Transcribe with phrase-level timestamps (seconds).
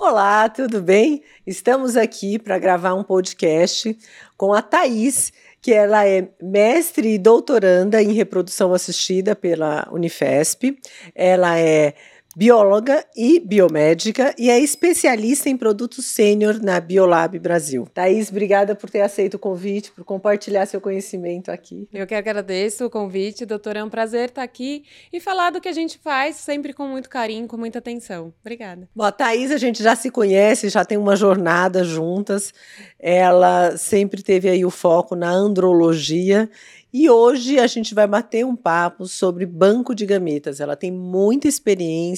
[0.00, 1.24] Olá, tudo bem?
[1.44, 3.98] Estamos aqui para gravar um podcast
[4.36, 10.78] com a Thaís, que ela é mestre e doutoranda em reprodução assistida pela Unifesp.
[11.16, 11.94] Ela é
[12.36, 17.88] bióloga e biomédica e é especialista em produtos sênior na Biolab Brasil.
[17.92, 21.88] Thaís, obrigada por ter aceito o convite, por compartilhar seu conhecimento aqui.
[21.92, 23.80] Eu que agradeço o convite, doutora.
[23.80, 27.08] É um prazer estar aqui e falar do que a gente faz, sempre com muito
[27.08, 28.32] carinho, com muita atenção.
[28.40, 28.88] Obrigada.
[28.94, 32.52] Bom, a Thaís, a gente já se conhece, já tem uma jornada juntas.
[32.98, 36.48] Ela sempre teve aí o foco na andrologia
[36.90, 40.58] e hoje a gente vai bater um papo sobre banco de gametas.
[40.58, 42.17] Ela tem muita experiência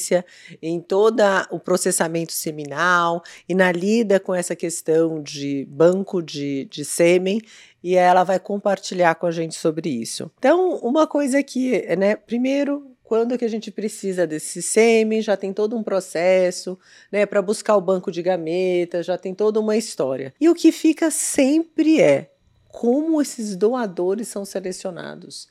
[0.63, 6.85] em todo o processamento seminal e na lida com essa questão de banco de, de
[6.85, 7.41] sêmen
[7.83, 10.31] e ela vai compartilhar com a gente sobre isso.
[10.39, 15.53] Então, uma coisa que, né, primeiro, quando que a gente precisa desse sêmen, já tem
[15.53, 16.79] todo um processo,
[17.11, 20.33] né, para buscar o banco de gametas, já tem toda uma história.
[20.41, 22.31] E o que fica sempre é
[22.69, 25.49] como esses doadores são selecionados.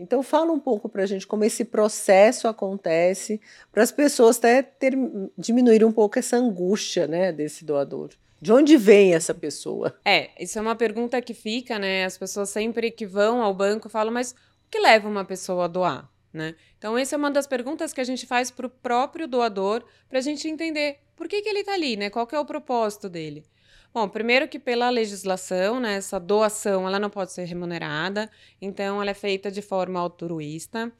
[0.00, 4.62] Então fala um pouco para a gente como esse processo acontece, para as pessoas até
[4.62, 4.96] ter,
[5.36, 8.10] diminuir um pouco essa angústia né, desse doador.
[8.40, 9.94] De onde vem essa pessoa?
[10.02, 12.06] É, isso é uma pergunta que fica, né?
[12.06, 15.68] As pessoas sempre que vão ao banco falam, mas o que leva uma pessoa a
[15.68, 16.10] doar?
[16.32, 16.54] Né?
[16.78, 20.20] Então, essa é uma das perguntas que a gente faz para o próprio doador, para
[20.20, 22.08] a gente entender por que, que ele está ali, né?
[22.08, 23.44] qual é o propósito dele.
[23.92, 28.30] Bom, primeiro que pela legislação, né, essa doação ela não pode ser remunerada,
[28.62, 30.92] então ela é feita de forma altruísta.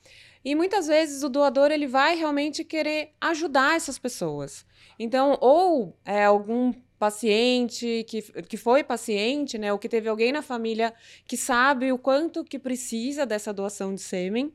[0.44, 4.66] E muitas vezes o doador ele vai realmente querer ajudar essas pessoas.
[4.98, 10.42] Então, ou é algum paciente que, que foi paciente, né, ou que teve alguém na
[10.42, 10.92] família
[11.26, 14.52] que sabe o quanto que precisa dessa doação de sêmen,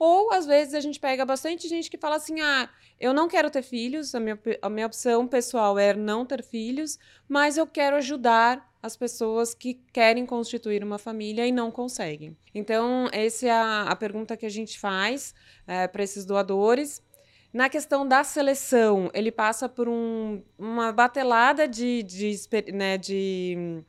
[0.00, 3.50] ou às vezes a gente pega bastante gente que fala assim: ah, eu não quero
[3.50, 6.98] ter filhos, a minha, a minha opção pessoal é não ter filhos,
[7.28, 12.34] mas eu quero ajudar as pessoas que querem constituir uma família e não conseguem.
[12.54, 15.34] Então, essa é a, a pergunta que a gente faz
[15.66, 17.02] é, para esses doadores.
[17.52, 22.32] Na questão da seleção, ele passa por um, uma batelada de, de,
[22.72, 23.82] né, de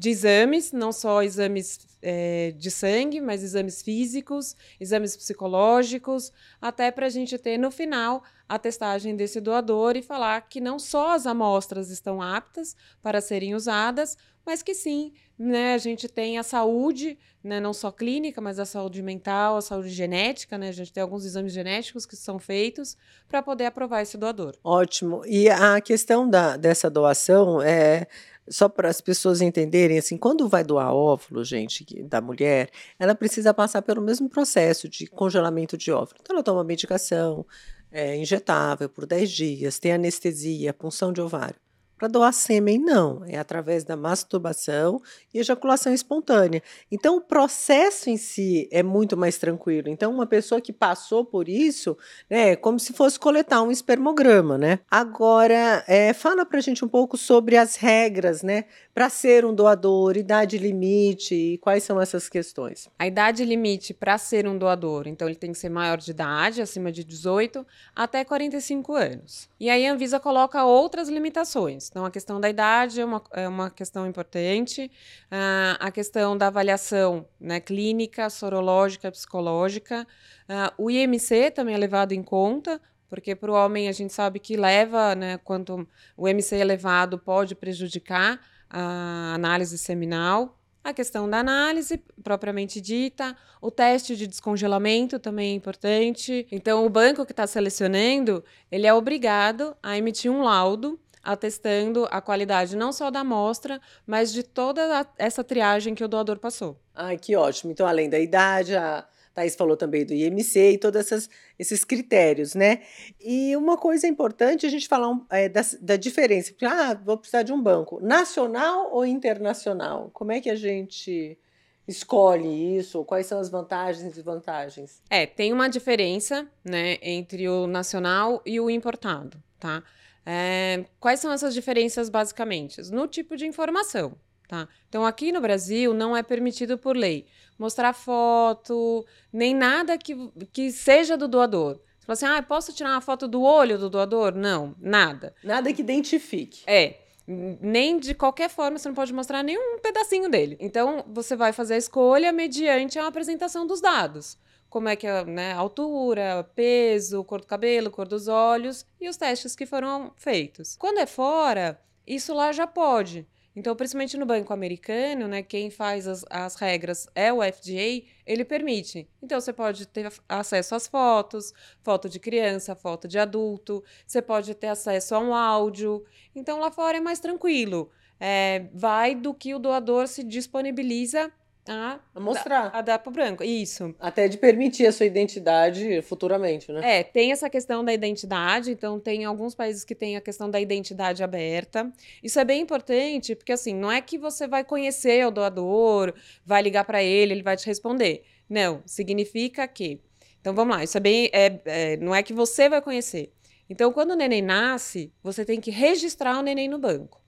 [0.00, 7.04] de exames, não só exames é, de sangue, mas exames físicos, exames psicológicos, até para
[7.04, 11.26] a gente ter no final a testagem desse doador e falar que não só as
[11.26, 17.18] amostras estão aptas para serem usadas, mas que sim, né, a gente tem a saúde,
[17.44, 21.02] né, não só clínica, mas a saúde mental, a saúde genética, né, a gente tem
[21.02, 22.96] alguns exames genéticos que são feitos
[23.28, 24.56] para poder aprovar esse doador.
[24.64, 25.22] Ótimo.
[25.26, 28.06] E a questão da, dessa doação é
[28.50, 32.68] só para as pessoas entenderem, assim, quando vai doar óvulo, gente, da mulher,
[32.98, 36.18] ela precisa passar pelo mesmo processo de congelamento de óvulo.
[36.20, 37.46] Então, ela toma medicação
[37.92, 41.56] é, injetável por 10 dias, tem anestesia, punção de ovário.
[42.00, 43.22] Para doar sêmen, não.
[43.26, 45.02] É através da masturbação
[45.34, 46.62] e ejaculação espontânea.
[46.90, 49.90] Então, o processo em si é muito mais tranquilo.
[49.90, 51.98] Então, uma pessoa que passou por isso,
[52.30, 54.78] né, é como se fosse coletar um espermograma, né?
[54.90, 59.54] Agora, é, fala para a gente um pouco sobre as regras, né, para ser um
[59.54, 62.88] doador, idade limite e quais são essas questões.
[62.98, 66.62] A idade limite para ser um doador, então ele tem que ser maior de idade,
[66.62, 69.50] acima de 18, até 45 anos.
[69.60, 71.89] E aí a Anvisa coloca outras limitações.
[71.90, 74.88] Então, a questão da idade é uma, é uma questão importante,
[75.26, 80.06] uh, a questão da avaliação né, clínica, sorológica, psicológica.
[80.48, 84.38] Uh, o IMC também é levado em conta, porque para o homem a gente sabe
[84.38, 85.86] que leva, né, quanto
[86.16, 88.40] o IMC elevado pode prejudicar
[88.70, 90.56] a análise seminal.
[90.82, 96.46] A questão da análise propriamente dita, o teste de descongelamento também é importante.
[96.52, 102.20] Então, o banco que está selecionando, ele é obrigado a emitir um laudo atestando a
[102.20, 106.78] qualidade não só da amostra, mas de toda a, essa triagem que o doador passou.
[106.94, 107.72] Ai, que ótimo.
[107.72, 112.82] Então, além da idade, a Thais falou também do IMC e todos esses critérios, né?
[113.20, 116.52] E uma coisa importante a gente falar um, é, da, da diferença.
[116.62, 118.00] Ah, vou precisar de um banco.
[118.00, 120.10] Nacional ou internacional?
[120.12, 121.38] Como é que a gente
[121.86, 123.04] escolhe isso?
[123.04, 125.00] Quais são as vantagens e desvantagens?
[125.08, 129.82] É, tem uma diferença, né, entre o nacional e o importado, tá?
[130.24, 132.80] É, quais são essas diferenças basicamente?
[132.90, 134.16] No tipo de informação.
[134.48, 134.68] Tá?
[134.88, 137.26] Então, aqui no Brasil, não é permitido por lei
[137.60, 140.16] mostrar foto, nem nada que,
[140.50, 141.78] que seja do doador.
[141.98, 144.34] Você fala assim, ah, posso tirar uma foto do olho do doador?
[144.34, 145.34] Não, nada.
[145.44, 146.62] Nada que identifique.
[146.66, 146.96] É.
[147.26, 150.56] Nem de qualquer forma você não pode mostrar nenhum pedacinho dele.
[150.58, 154.38] Então, você vai fazer a escolha mediante a apresentação dos dados
[154.70, 159.16] como é que é né, altura, peso, cor do cabelo, cor dos olhos e os
[159.16, 160.76] testes que foram feitos.
[160.76, 163.26] Quando é fora, isso lá já pode.
[163.54, 168.44] Então, principalmente no banco americano, né, quem faz as, as regras é o FDA, ele
[168.44, 169.08] permite.
[169.20, 171.52] Então, você pode ter acesso às fotos,
[171.82, 176.04] foto de criança, foto de adulto, você pode ter acesso a um áudio.
[176.34, 177.90] Então, lá fora é mais tranquilo.
[178.20, 181.32] É, vai do que o doador se disponibiliza
[181.68, 182.70] a, a mostrar.
[182.74, 183.44] A, dar para o branco.
[183.44, 183.94] Isso.
[184.00, 186.98] Até de permitir a sua identidade futuramente, né?
[186.98, 190.60] É, tem essa questão da identidade, então tem alguns países que tem a questão da
[190.60, 191.92] identidade aberta.
[192.22, 196.14] Isso é bem importante, porque assim, não é que você vai conhecer o doador,
[196.44, 198.24] vai ligar para ele, ele vai te responder.
[198.48, 200.00] Não, significa que.
[200.40, 201.30] Então vamos lá, isso é bem.
[201.32, 203.32] É, é, não é que você vai conhecer.
[203.68, 207.19] Então, quando o neném nasce, você tem que registrar o neném no banco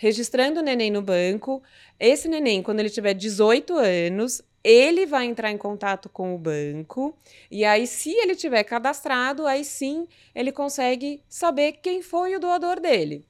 [0.00, 1.62] registrando o neném no banco.
[1.98, 7.14] Esse neném, quando ele tiver 18 anos, ele vai entrar em contato com o banco
[7.50, 12.80] e aí, se ele tiver cadastrado, aí sim ele consegue saber quem foi o doador
[12.80, 13.26] dele.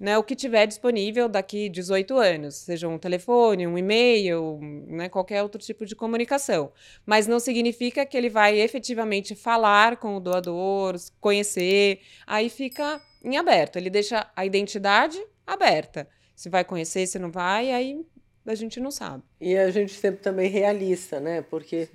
[0.00, 5.40] Né, o que tiver disponível daqui 18 anos, seja um telefone, um e-mail, né, qualquer
[5.40, 6.72] outro tipo de comunicação.
[7.06, 13.36] Mas não significa que ele vai efetivamente falar com o doador, conhecer, aí fica em
[13.36, 13.76] aberto.
[13.76, 16.08] Ele deixa a identidade aberta.
[16.34, 18.04] Se vai conhecer, se não vai, aí
[18.46, 19.22] a gente não sabe.
[19.40, 21.42] E a gente sempre também realista, né?
[21.42, 21.88] Porque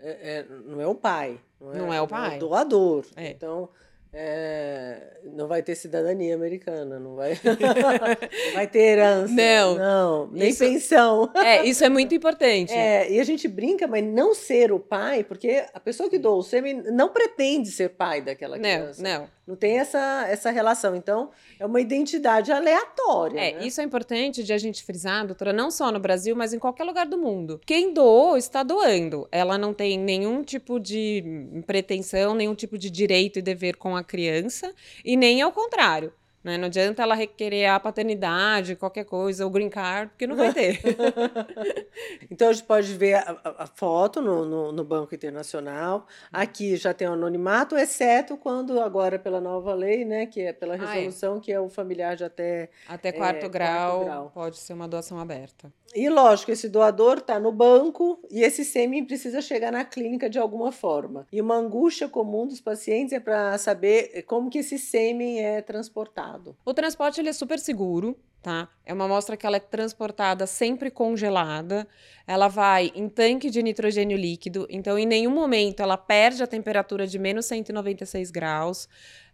[0.00, 1.40] é, é, não é o pai.
[1.60, 2.34] Não é, não é o pai.
[2.34, 3.06] É o doador.
[3.16, 3.70] Então,
[4.16, 7.34] é, não vai ter cidadania americana, não vai,
[8.54, 9.34] vai ter herança.
[9.34, 9.74] Não.
[9.76, 11.32] Não, nem isso, pensão.
[11.34, 12.72] É, isso é muito importante.
[12.72, 16.36] É, e a gente brinca, mas não ser o pai, porque a pessoa que doa
[16.36, 19.02] o sêmen não pretende ser pai daquela criança.
[19.02, 19.28] Não, não.
[19.46, 20.94] Não tem essa, essa relação.
[20.94, 23.38] Então, é uma identidade aleatória.
[23.38, 23.66] É, né?
[23.66, 26.84] isso é importante de a gente frisar, doutora, não só no Brasil, mas em qualquer
[26.84, 27.60] lugar do mundo.
[27.66, 29.28] Quem doou está doando.
[29.30, 31.22] Ela não tem nenhum tipo de
[31.66, 34.72] pretensão, nenhum tipo de direito e dever com a criança,
[35.04, 36.12] e nem ao contrário.
[36.44, 36.58] Né?
[36.58, 40.78] Não adianta ela requerer a paternidade, qualquer coisa, o green card, porque não vai ter.
[42.30, 46.06] então a gente pode ver a, a foto no, no, no, Banco Internacional.
[46.30, 50.76] Aqui já tem o anonimato, exceto quando agora pela nova lei, né, que é pela
[50.76, 51.40] resolução, ah, é.
[51.40, 54.86] que é o familiar de até até quarto, é, grau, quarto grau, pode ser uma
[54.86, 55.72] doação aberta.
[55.94, 60.40] E lógico, esse doador está no banco e esse sêmen precisa chegar na clínica de
[60.40, 61.24] alguma forma.
[61.32, 66.33] E uma angústia comum dos pacientes é para saber como que esse sêmen é transportado.
[66.64, 68.68] O transporte ele é super seguro, tá?
[68.84, 71.86] É uma amostra que ela é transportada sempre congelada.
[72.26, 77.06] Ela vai em tanque de nitrogênio líquido, então em nenhum momento ela perde a temperatura
[77.06, 78.84] de menos 196 graus.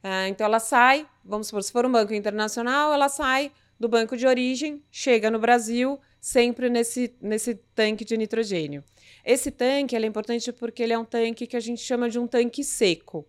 [0.02, 4.17] Uh, então ela sai, vamos supor, se for um banco internacional, ela sai do banco
[4.17, 8.85] de origem, chega no Brasil sempre nesse, nesse tanque de nitrogênio.
[9.25, 12.26] Esse tanque é importante porque ele é um tanque que a gente chama de um
[12.26, 13.26] tanque seco.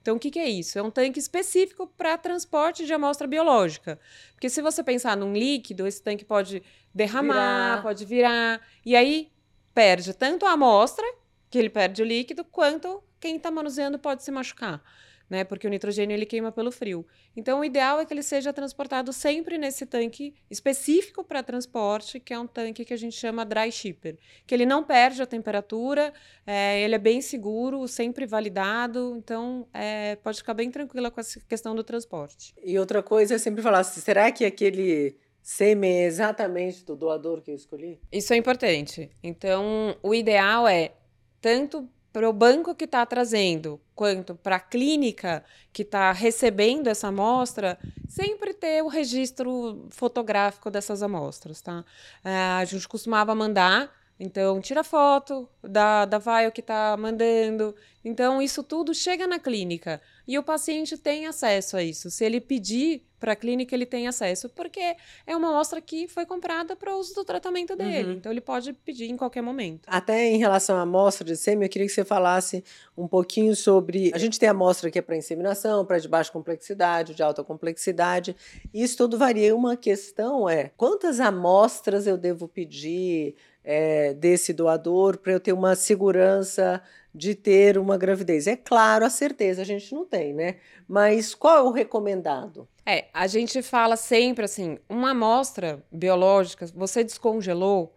[0.00, 0.78] Então, o que, que é isso?
[0.78, 3.98] É um tanque específico para transporte de amostra biológica.
[4.32, 6.62] Porque se você pensar num líquido, esse tanque pode
[6.94, 7.82] derramar, virar.
[7.82, 9.30] pode virar, e aí
[9.74, 11.06] perde tanto a amostra,
[11.50, 14.82] que ele perde o líquido, quanto quem está manuseando pode se machucar
[15.28, 15.44] né?
[15.44, 17.06] Porque o nitrogênio ele queima pelo frio.
[17.36, 22.32] Então, o ideal é que ele seja transportado sempre nesse tanque específico para transporte, que
[22.32, 24.16] é um tanque que a gente chama dry shipper,
[24.46, 26.12] que ele não perde a temperatura,
[26.46, 31.40] é, ele é bem seguro, sempre validado, então é, pode ficar bem tranquila com essa
[31.40, 32.54] questão do transporte.
[32.62, 37.50] E outra coisa é sempre falar, será que aquele sêmen é exatamente do doador que
[37.50, 38.00] eu escolhi?
[38.10, 39.10] Isso é importante.
[39.22, 40.92] Então, o ideal é
[41.40, 47.06] tanto para o banco que está trazendo, quanto para a clínica que está recebendo essa
[47.06, 47.78] amostra,
[48.08, 51.84] sempre ter o registro fotográfico dessas amostras, tá?
[52.24, 57.76] É, a gente costumava mandar, então tira foto da, da vaio que está mandando.
[58.04, 62.10] Então, isso tudo chega na clínica e o paciente tem acesso a isso.
[62.10, 66.26] Se ele pedir para a clínica, ele tem acesso, porque é uma amostra que foi
[66.26, 68.08] comprada para uso do tratamento dele.
[68.08, 68.14] Uhum.
[68.14, 69.82] Então, ele pode pedir em qualquer momento.
[69.86, 72.64] Até em relação à amostra de sêmen, eu queria que você falasse
[72.98, 74.10] um pouquinho sobre.
[74.12, 78.34] A gente tem amostra que é para inseminação, para de baixa complexidade, de alta complexidade.
[78.74, 79.54] Isso tudo varia.
[79.54, 85.76] Uma questão é quantas amostras eu devo pedir é, desse doador para eu ter uma
[85.76, 86.82] segurança
[87.14, 88.46] de ter uma gravidez.
[88.46, 90.56] É claro, a certeza a gente não tem, né?
[90.88, 92.68] Mas qual é o recomendado?
[92.84, 97.96] É, a gente fala sempre assim, uma amostra biológica, você descongelou,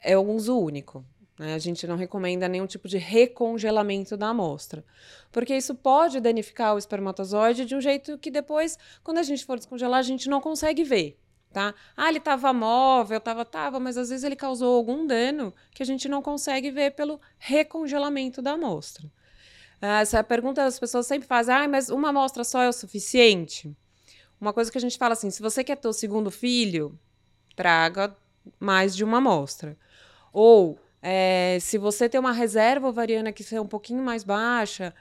[0.00, 1.04] é um uso único.
[1.38, 1.54] Né?
[1.54, 4.84] A gente não recomenda nenhum tipo de recongelamento da amostra,
[5.32, 9.56] porque isso pode danificar o espermatozoide de um jeito que depois, quando a gente for
[9.56, 11.18] descongelar, a gente não consegue ver.
[11.52, 11.74] Tá?
[11.96, 15.86] Ah, ele estava móvel, estava, tava, mas às vezes ele causou algum dano que a
[15.86, 19.10] gente não consegue ver pelo recongelamento da amostra.
[19.80, 23.74] Ah, essa pergunta as pessoas sempre fazem, ah, mas uma amostra só é o suficiente?
[24.40, 26.98] Uma coisa que a gente fala assim, se você quer ter o segundo filho,
[27.56, 28.14] traga
[28.58, 29.76] mais de uma amostra.
[30.32, 34.94] Ou, é, se você tem uma reserva ovariana que seja um pouquinho mais baixa,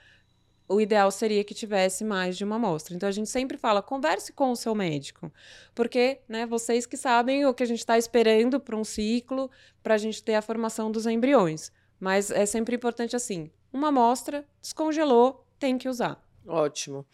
[0.69, 2.95] o ideal seria que tivesse mais de uma amostra.
[2.95, 5.31] Então a gente sempre fala, converse com o seu médico,
[5.73, 9.49] porque né, vocês que sabem o que a gente está esperando para um ciclo,
[9.81, 11.71] para a gente ter a formação dos embriões.
[11.99, 16.23] Mas é sempre importante assim, uma amostra, descongelou, tem que usar.
[16.47, 17.05] Ótimo.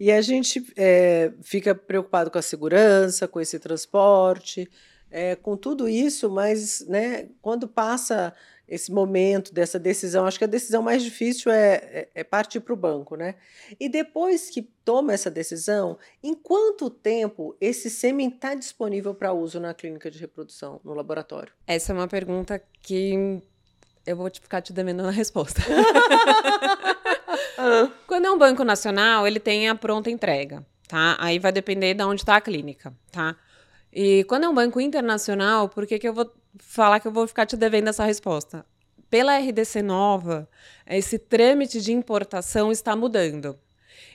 [0.00, 4.68] E a gente é, fica preocupado com a segurança, com esse transporte,
[5.12, 8.34] é, com tudo isso, mas né, quando passa
[8.66, 12.72] esse momento dessa decisão, acho que a decisão mais difícil é, é, é partir para
[12.72, 13.34] o banco, né?
[13.78, 19.60] E depois que toma essa decisão, em quanto tempo esse sêmen está disponível para uso
[19.60, 21.52] na clínica de reprodução, no laboratório?
[21.66, 23.42] Essa é uma pergunta que
[24.06, 25.60] eu vou ficar te devendo a resposta.
[28.06, 31.16] Quando é um banco nacional, ele tem a pronta entrega, tá?
[31.20, 33.36] Aí vai depender de onde está a clínica, tá?
[33.92, 37.26] E quando é um banco internacional, por que, que eu vou falar que eu vou
[37.26, 38.64] ficar te devendo essa resposta?
[39.10, 40.48] Pela RDC nova,
[40.86, 43.58] esse trâmite de importação está mudando.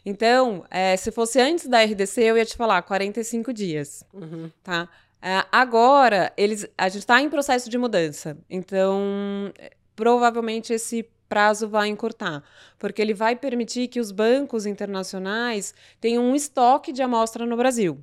[0.04, 4.50] Então, é, se fosse antes da RDC, eu ia te falar 45 dias, uhum.
[4.64, 4.90] tá?
[5.22, 8.38] É, agora, eles, a gente está em processo de mudança.
[8.50, 9.52] Então,
[9.96, 12.44] provavelmente esse prazo vai encurtar,
[12.80, 18.02] porque ele vai permitir que os bancos internacionais tenham um estoque de amostra no Brasil.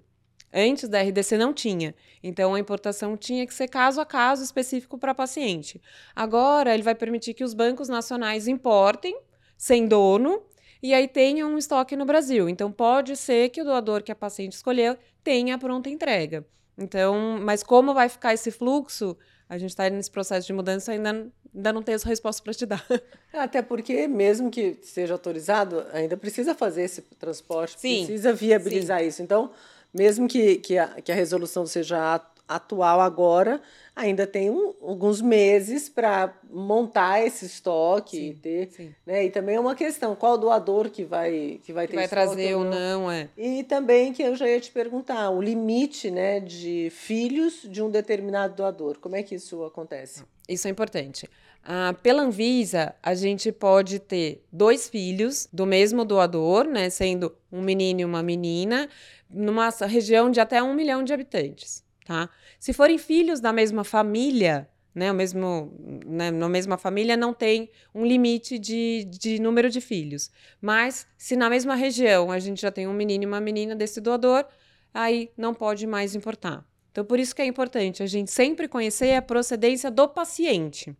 [0.54, 1.94] Antes da RDC não tinha.
[2.22, 5.82] Então a importação tinha que ser caso a caso específico para paciente.
[6.14, 9.18] Agora ele vai permitir que os bancos nacionais importem
[9.56, 10.40] sem dono
[10.80, 12.48] e aí tenham um estoque no Brasil.
[12.48, 16.46] Então pode ser que o doador que a paciente escolheu tenha pronta entrega.
[16.78, 19.16] Então, mas como vai ficar esse fluxo?
[19.48, 22.66] A gente está nesse processo de mudança ainda ainda não tenho essa resposta para te
[22.66, 22.84] dar.
[23.32, 28.04] Até porque, mesmo que seja autorizado, ainda precisa fazer esse transporte, Sim.
[28.06, 29.06] precisa viabilizar Sim.
[29.06, 29.22] isso.
[29.22, 29.52] Então,
[29.94, 33.60] mesmo que, que, a, que a resolução seja atual agora,
[33.96, 38.94] ainda tem um, alguns meses para montar esse estoque sim, e ter, sim.
[39.06, 39.24] né?
[39.24, 42.54] E também é uma questão, qual doador que vai que vai que ter vai trazer
[42.54, 43.28] ou não, é.
[43.36, 47.90] E também que eu já ia te perguntar, o limite, né, de filhos de um
[47.90, 48.98] determinado doador.
[48.98, 50.24] Como é que isso acontece?
[50.48, 51.28] Isso é importante.
[51.66, 57.62] Ah, pela Anvisa, a gente pode ter dois filhos do mesmo doador, né, sendo um
[57.62, 58.86] menino e uma menina,
[59.34, 62.30] numa região de até um milhão de habitantes, tá?
[62.60, 65.72] Se forem filhos da mesma família, né, o mesmo,
[66.06, 70.30] né, na mesma família não tem um limite de, de número de filhos.
[70.60, 74.00] Mas se na mesma região a gente já tem um menino e uma menina desse
[74.00, 74.46] doador,
[74.92, 76.64] aí não pode mais importar.
[76.94, 80.96] Então, por isso que é importante a gente sempre conhecer a procedência do paciente.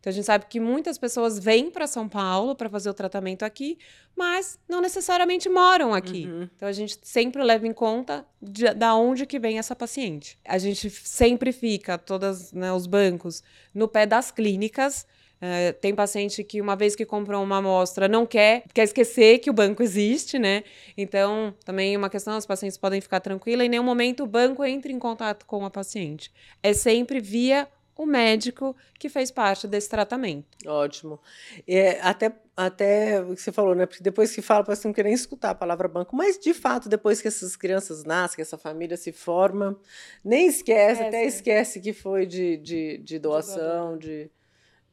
[0.00, 3.44] Então, a gente sabe que muitas pessoas vêm para São Paulo para fazer o tratamento
[3.44, 3.78] aqui,
[4.16, 6.26] mas não necessariamente moram aqui.
[6.26, 6.48] Uhum.
[6.56, 10.36] Então, a gente sempre leva em conta de, da onde que vem essa paciente.
[10.44, 13.40] A gente sempre fica, todos né, os bancos,
[13.72, 18.24] no pé das clínicas, Uh, tem paciente que, uma vez que comprou uma amostra, não
[18.24, 20.64] quer, quer esquecer que o banco existe, né?
[20.96, 24.90] Então, também uma questão, os pacientes podem ficar tranquilos, em nenhum momento o banco entra
[24.90, 26.32] em contato com a paciente.
[26.62, 30.46] É sempre via o médico que fez parte desse tratamento.
[30.66, 31.18] Ótimo.
[31.66, 33.86] É, até, até o que você falou, né?
[33.86, 37.22] Porque depois que fala, parece não querer escutar a palavra banco, mas de fato, depois
[37.22, 39.78] que essas crianças nascem, que essa família se forma,
[40.22, 44.30] nem esquece, até esquece que foi de, de, de doação, de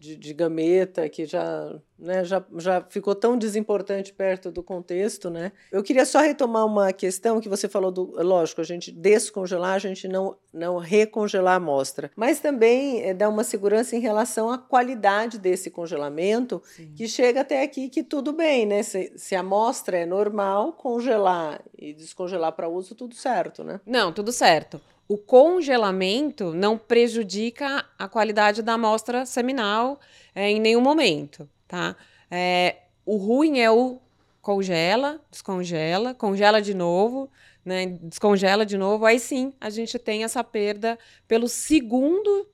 [0.04, 5.30] de, de gameta, que já, né, já, já ficou tão desimportante perto do contexto.
[5.30, 5.54] Né?
[5.72, 8.22] Eu queria só retomar uma questão que você falou do.
[8.22, 12.12] Lógico, a gente descongelar, a gente não, não recongelar a amostra.
[12.18, 16.92] Mas também é, dá uma segurança em relação à qualidade desse congelamento, Sim.
[16.94, 18.84] que chega até aqui que tudo bem, né?
[18.84, 23.80] Se, se a amostra é normal, congelar e descongelar para uso, tudo certo, né?
[23.86, 24.82] Não, tudo certo
[25.14, 30.00] o congelamento não prejudica a qualidade da amostra seminal
[30.34, 31.96] é, em nenhum momento, tá?
[32.32, 34.00] É, o ruim é o
[34.42, 37.30] congela, descongela, congela de novo,
[37.64, 37.86] né?
[38.02, 42.48] Descongela de novo, aí sim a gente tem essa perda pelo segundo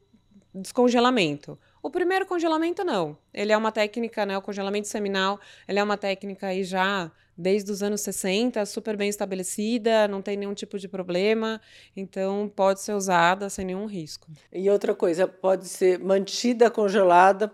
[0.54, 1.58] descongelamento.
[1.90, 3.18] O primeiro congelamento não.
[3.34, 7.72] Ele é uma técnica, né, o congelamento seminal, ele é uma técnica aí já desde
[7.72, 11.60] os anos 60, super bem estabelecida, não tem nenhum tipo de problema,
[11.98, 14.28] então pode ser usada sem nenhum risco.
[14.54, 17.52] E outra coisa, pode ser mantida congelada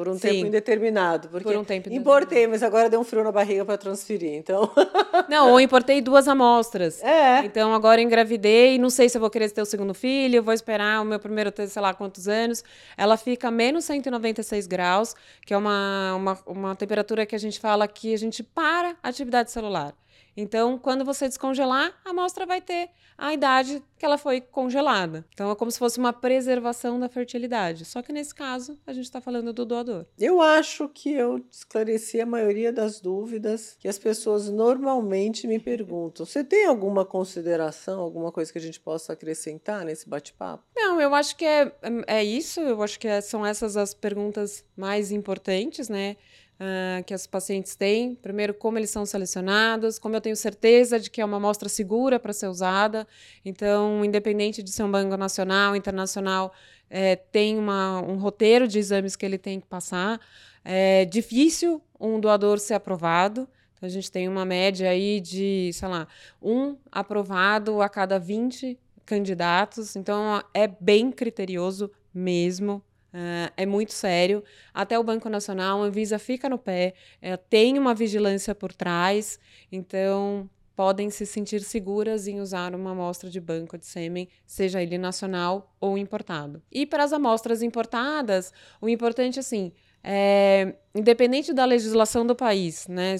[0.00, 0.28] por um Sim.
[0.28, 1.28] tempo indeterminado.
[1.28, 4.70] Porque por um tempo importei, mas agora deu um frio na barriga para transferir, então...
[5.28, 7.02] Não, ou importei duas amostras.
[7.02, 7.44] É.
[7.44, 11.02] Então agora engravidei, não sei se eu vou querer ter o segundo filho, vou esperar
[11.02, 12.64] o meu primeiro ter, sei lá, quantos anos.
[12.96, 15.14] Ela fica menos 196 graus,
[15.44, 19.08] que é uma, uma, uma temperatura que a gente fala que a gente para a
[19.10, 19.92] atividade celular.
[20.40, 25.26] Então, quando você descongelar, a amostra vai ter a idade que ela foi congelada.
[25.34, 27.84] Então, é como se fosse uma preservação da fertilidade.
[27.84, 30.06] Só que nesse caso, a gente está falando do doador.
[30.18, 36.24] Eu acho que eu esclareci a maioria das dúvidas que as pessoas normalmente me perguntam.
[36.24, 40.64] Você tem alguma consideração, alguma coisa que a gente possa acrescentar nesse bate-papo?
[40.74, 41.70] Não, eu acho que é,
[42.06, 42.60] é isso.
[42.60, 46.16] Eu acho que é, são essas as perguntas mais importantes, né?
[46.60, 48.14] Uh, que os pacientes têm.
[48.14, 52.20] Primeiro, como eles são selecionados, como eu tenho certeza de que é uma amostra segura
[52.20, 53.06] para ser usada.
[53.44, 56.52] Então, independente de ser um banco nacional, internacional,
[56.88, 60.20] é, tem uma, um roteiro de exames que ele tem que passar.
[60.64, 63.48] É difícil um doador ser aprovado.
[63.74, 66.06] Então, a gente tem uma média aí de, sei lá,
[66.42, 69.96] um aprovado a cada 20 candidatos.
[69.96, 74.42] Então, é bem criterioso mesmo Uh, é muito sério.
[74.72, 79.38] Até o Banco Nacional, a Anvisa fica no pé, uh, tem uma vigilância por trás,
[79.70, 84.96] então podem se sentir seguras em usar uma amostra de banco de sêmen, seja ele
[84.96, 86.62] nacional ou importado.
[86.72, 88.50] E para as amostras importadas,
[88.80, 93.16] o importante assim, é, independente da legislação do país, né,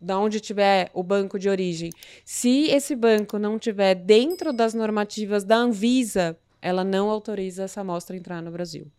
[0.00, 1.90] da onde tiver o banco de origem,
[2.24, 8.16] se esse banco não tiver dentro das normativas da Anvisa, ela não autoriza essa amostra
[8.16, 8.90] entrar no Brasil.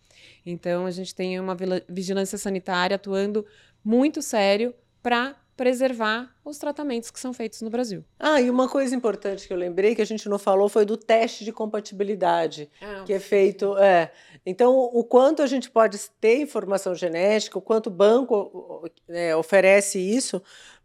[0.52, 1.56] Então, a gente tem uma
[1.90, 3.46] vigilância sanitária atuando
[3.84, 4.74] muito sério
[5.04, 8.06] para preservar os tratamentos que são feitos no Brasil.
[8.20, 10.96] Ah, e uma coisa importante que eu lembrei que a gente não falou foi do
[10.96, 13.76] teste de compatibilidade, ah, que é feito.
[13.78, 14.12] É,
[14.46, 20.00] então, o quanto a gente pode ter informação genética, o quanto o banco é, oferece
[20.00, 20.42] isso,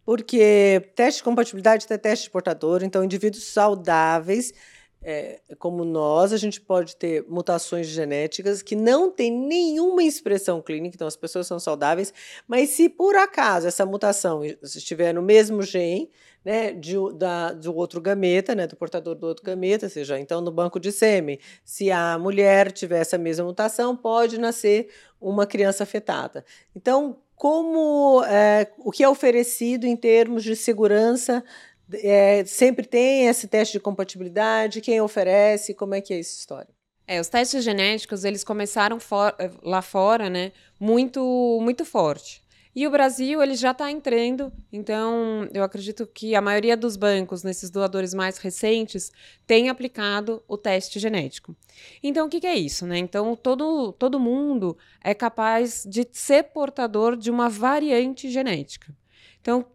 [0.07, 4.52] porque teste de compatibilidade é teste de portador, então indivíduos saudáveis
[5.04, 10.94] é, como nós, a gente pode ter mutações genéticas que não têm nenhuma expressão clínica,
[10.94, 12.14] então as pessoas são saudáveis,
[12.47, 16.11] mas se por acaso essa mutação estiver no mesmo gene,
[16.44, 20.50] né, de, da, do outro gameta, né, do portador do outro gameta, seja, então no
[20.50, 24.88] banco de sêmen, se a mulher tiver essa mesma mutação, pode nascer
[25.21, 26.45] uma criança afetada.
[26.75, 31.43] Então, como é, o que é oferecido em termos de segurança
[31.95, 34.81] é, sempre tem esse teste de compatibilidade?
[34.81, 35.75] Quem oferece?
[35.75, 36.69] Como é que é essa história?
[37.07, 42.43] É, os testes genéticos, eles começaram for, eh, lá fora, né, muito, muito forte.
[42.75, 47.43] E o Brasil, ele já está entrando, então eu acredito que a maioria dos bancos,
[47.43, 49.13] nesses doadores mais recentes,
[49.47, 51.55] tem aplicado o teste genético.
[52.02, 52.87] Então, o que, que é isso?
[52.87, 52.97] Né?
[52.97, 58.97] Então, todo, todo mundo é capaz de ser portador de uma variante genética.
[59.43, 59.67] Então,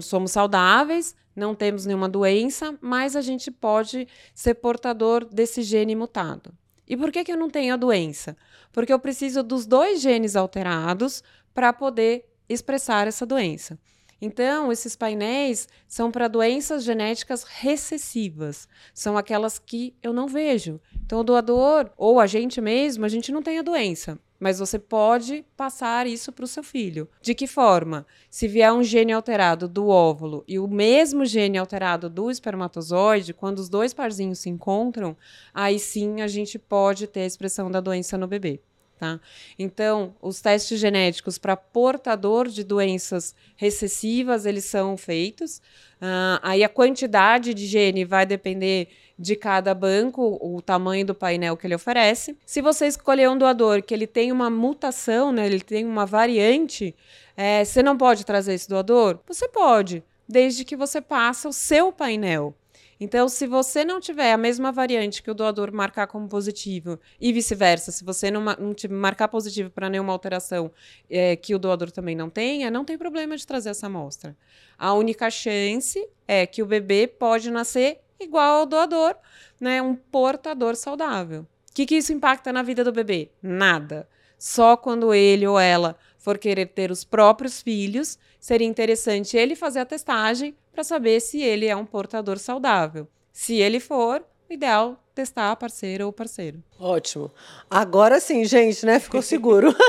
[0.00, 6.54] somos saudáveis, não temos nenhuma doença, mas a gente pode ser portador desse gene mutado.
[6.86, 8.36] E por que, que eu não tenho a doença?
[8.72, 11.22] Porque eu preciso dos dois genes alterados
[11.54, 13.78] para poder expressar essa doença.
[14.24, 20.80] Então, esses painéis são para doenças genéticas recessivas, são aquelas que eu não vejo.
[21.04, 24.78] Então, o doador, ou a gente mesmo, a gente não tem a doença, mas você
[24.78, 27.08] pode passar isso para o seu filho.
[27.20, 28.06] De que forma?
[28.30, 33.58] Se vier um gene alterado do óvulo e o mesmo gene alterado do espermatozoide, quando
[33.58, 35.16] os dois parzinhos se encontram,
[35.52, 38.60] aí sim a gente pode ter a expressão da doença no bebê.
[39.02, 39.18] Tá?
[39.58, 45.56] Então, os testes genéticos para portador de doenças recessivas, eles são feitos.
[46.00, 48.86] Uh, aí a quantidade de gene vai depender
[49.18, 52.38] de cada banco, o tamanho do painel que ele oferece.
[52.46, 56.94] Se você escolher um doador que ele tem uma mutação, né, ele tem uma variante,
[57.36, 59.18] é, você não pode trazer esse doador?
[59.26, 62.54] Você pode, desde que você passe o seu painel.
[63.02, 67.32] Então, se você não tiver a mesma variante que o doador marcar como positivo e
[67.32, 70.70] vice-versa, se você não, não marcar positivo para nenhuma alteração
[71.10, 74.36] é, que o doador também não tenha, não tem problema de trazer essa amostra.
[74.78, 79.16] A única chance é que o bebê pode nascer igual ao doador,
[79.60, 81.40] né, um portador saudável.
[81.70, 83.32] O que, que isso impacta na vida do bebê?
[83.42, 84.08] Nada.
[84.38, 89.80] Só quando ele ou ela for querer ter os próprios filhos, seria interessante ele fazer
[89.80, 93.06] a testagem para saber se ele é um portador saudável.
[93.32, 96.62] Se ele for, o ideal testar a parceira ou parceiro.
[96.80, 97.30] Ótimo.
[97.70, 98.98] Agora sim, gente, né?
[98.98, 99.74] Ficou seguro.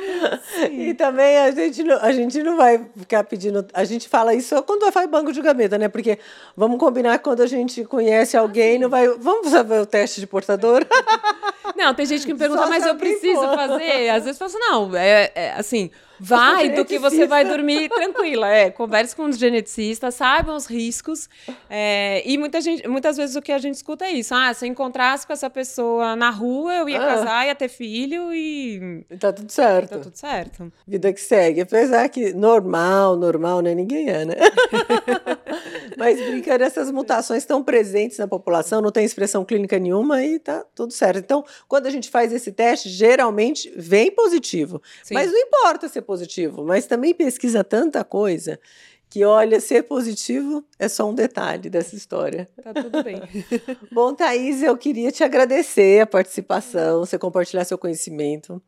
[0.72, 3.66] e também a gente, não, a gente não vai ficar pedindo.
[3.72, 5.88] A gente fala isso só quando faz banco de gameta, né?
[5.88, 6.18] Porque
[6.56, 9.06] vamos combinar quando a gente conhece alguém, não vai.
[9.08, 10.84] Vamos saber o teste de portador?
[11.76, 14.08] Não, tem gente que me pergunta, mas eu preciso fazer?
[14.08, 17.88] Às vezes eu falo assim, não, é, é assim, vai do que você vai dormir
[17.88, 18.48] tranquila.
[18.48, 21.28] É, converse com os geneticistas, saibam os riscos.
[21.68, 24.34] É, e muita gente, muitas vezes o que a gente escuta é isso.
[24.34, 27.06] Ah, se eu encontrasse com essa pessoa na rua, eu ia ah.
[27.06, 29.04] casar, ia ter filho e.
[29.10, 29.90] E tá tudo certo.
[29.90, 30.72] Tá tudo certo.
[30.86, 31.60] Vida que segue.
[31.60, 33.74] Apesar que normal, normal, né?
[33.74, 34.34] Ninguém é, né?
[35.96, 40.64] Mas brincando, essas mutações estão presentes na população, não tem expressão clínica nenhuma e tá
[40.74, 41.18] tudo certo.
[41.18, 44.82] Então, quando a gente faz esse teste, geralmente vem positivo.
[45.02, 45.14] Sim.
[45.14, 48.58] Mas não importa ser positivo, mas também pesquisa tanta coisa
[49.08, 52.48] que olha, ser positivo é só um detalhe dessa história.
[52.62, 53.22] Tá tudo bem.
[53.92, 58.60] Bom, Thaís, eu queria te agradecer a participação, você compartilhar seu conhecimento.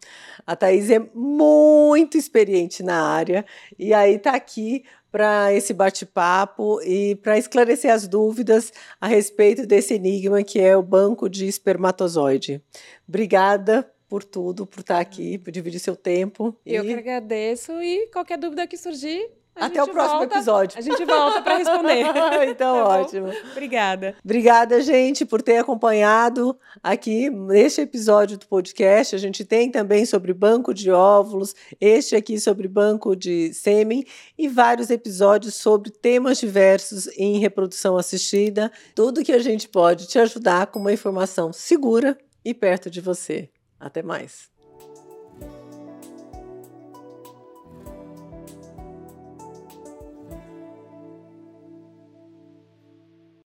[0.47, 3.45] A Thaís é muito experiente na área
[3.79, 9.95] e aí está aqui para esse bate-papo e para esclarecer as dúvidas a respeito desse
[9.95, 12.63] enigma que é o banco de espermatozoide.
[13.09, 16.57] Obrigada por tudo, por estar aqui, por dividir seu tempo.
[16.65, 16.89] Eu e...
[16.89, 20.79] que agradeço e qualquer dúvida que surgir, até o próximo volta, episódio.
[20.79, 22.05] A gente volta para responder.
[22.49, 23.33] então, tá ótimo.
[23.53, 24.15] Obrigada.
[24.25, 29.15] Obrigada, gente, por ter acompanhado aqui neste episódio do podcast.
[29.15, 34.05] A gente tem também sobre banco de óvulos, este aqui sobre banco de sêmen
[34.37, 38.71] e vários episódios sobre temas diversos em reprodução assistida.
[38.95, 43.49] Tudo que a gente pode te ajudar com uma informação segura e perto de você.
[43.79, 44.58] Até mais.